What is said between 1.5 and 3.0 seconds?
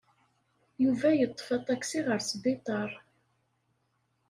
aṭaksi ɣer sbiṭar.